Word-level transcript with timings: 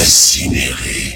incinéré. 0.00 1.07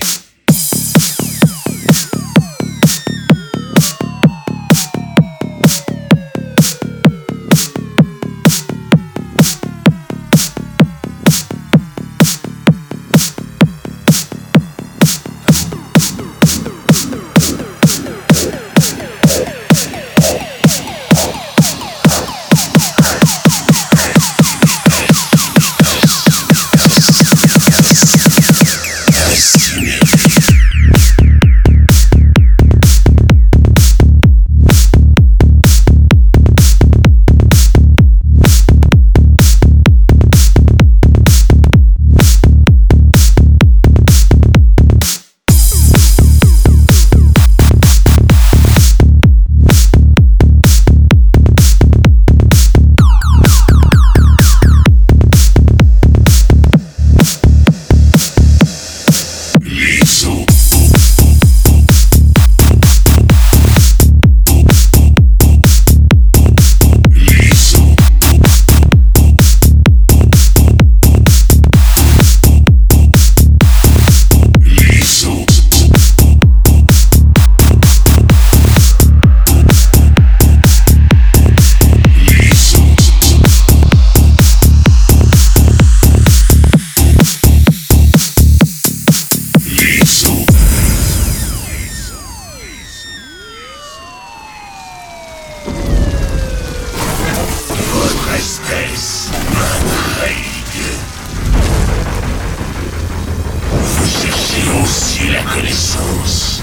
La 105.31 105.42
connaissance. 105.42 106.62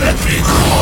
La 0.00 0.12
plus 0.12 0.40
grande 0.40 0.73